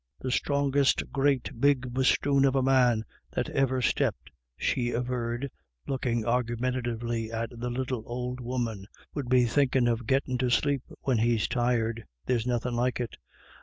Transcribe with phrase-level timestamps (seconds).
[0.19, 3.03] The strongest great big bosthoon of a man
[3.33, 5.51] that iver stepped," she averred,
[5.85, 11.19] looking argumentatively at the little old woman," will be thinkin' of gittin' to sleep when
[11.19, 12.03] he's tired.
[12.25, 13.15] There's nothin' like it.